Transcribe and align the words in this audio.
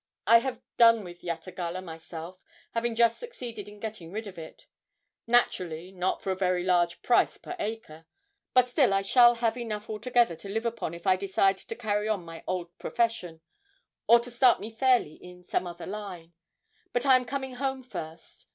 I 0.25 0.39
have 0.39 0.63
done 0.77 1.03
with 1.03 1.21
Yatagalla 1.21 1.83
myself, 1.83 2.39
having 2.73 2.95
just 2.95 3.19
succeeded 3.19 3.69
in 3.69 3.79
getting 3.79 4.11
rid 4.11 4.25
of 4.25 4.39
it; 4.39 4.65
naturally, 5.27 5.91
not 5.91 6.23
for 6.23 6.31
a 6.31 6.35
very 6.35 6.63
large 6.63 7.03
price 7.03 7.37
per 7.37 7.55
acre, 7.59 8.07
but 8.55 8.67
still 8.67 8.95
I 8.95 9.03
shall 9.03 9.35
have 9.35 9.57
enough 9.57 9.91
altogether 9.91 10.35
to 10.37 10.49
live 10.49 10.65
upon 10.65 10.95
if 10.95 11.05
I 11.05 11.17
decide 11.17 11.59
to 11.59 11.75
carry 11.75 12.07
on 12.07 12.25
my 12.25 12.43
old 12.47 12.75
profession, 12.79 13.41
or 14.07 14.19
to 14.21 14.31
start 14.31 14.59
me 14.59 14.71
fairly 14.71 15.23
in 15.23 15.43
some 15.43 15.67
other 15.67 15.85
line. 15.85 16.33
But 16.93 17.05
I 17.05 17.15
am 17.15 17.23
coming 17.25 17.53
home 17.57 17.83
first. 17.83 18.47